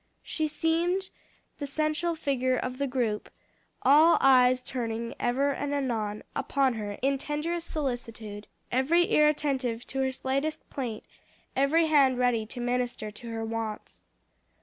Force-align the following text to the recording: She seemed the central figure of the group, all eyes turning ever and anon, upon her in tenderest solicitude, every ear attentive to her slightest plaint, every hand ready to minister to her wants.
She 0.23 0.47
seemed 0.47 1.11
the 1.59 1.67
central 1.67 2.15
figure 2.15 2.57
of 2.57 2.79
the 2.79 2.87
group, 2.87 3.29
all 3.83 4.17
eyes 4.19 4.63
turning 4.63 5.13
ever 5.19 5.51
and 5.53 5.75
anon, 5.75 6.23
upon 6.35 6.73
her 6.73 6.93
in 7.03 7.19
tenderest 7.19 7.69
solicitude, 7.69 8.47
every 8.71 9.11
ear 9.13 9.27
attentive 9.29 9.85
to 9.85 9.99
her 9.99 10.11
slightest 10.11 10.67
plaint, 10.71 11.03
every 11.55 11.85
hand 11.85 12.17
ready 12.17 12.47
to 12.47 12.59
minister 12.59 13.11
to 13.11 13.29
her 13.29 13.45
wants. 13.45 14.07